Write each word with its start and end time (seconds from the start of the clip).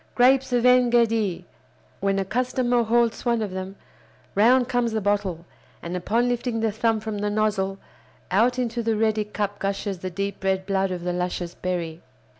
Grapes 0.15 0.51
of 0.51 0.65
En 0.65 0.89
Gedi!" 0.89 1.45
When 1.99 2.17
a 2.17 2.25
customer 2.25 2.81
halts 2.81 3.23
one 3.23 3.43
of 3.43 3.51
them, 3.51 3.75
round 4.33 4.67
comes 4.67 4.93
the 4.93 4.99
bottle, 4.99 5.45
and, 5.83 5.95
upon 5.95 6.27
lifting 6.27 6.59
the 6.59 6.71
thumb 6.71 6.99
from 6.99 7.19
the 7.19 7.29
nozzle, 7.29 7.77
out 8.31 8.57
into 8.57 8.81
the 8.81 8.95
ready 8.97 9.23
cup 9.23 9.59
gushes 9.59 9.99
the 9.99 10.09
deep 10.09 10.43
red 10.43 10.65
blood 10.65 10.89
of 10.89 11.03
the 11.03 11.13
luscious 11.13 11.53
berry. 11.53 12.01